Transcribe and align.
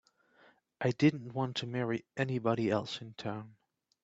I 0.81 0.89
didn't 0.89 1.33
want 1.35 1.57
to 1.57 1.67
marry 1.67 2.05
anybody 2.17 2.71
else 2.71 3.01
in 3.01 3.13
town. 3.13 3.53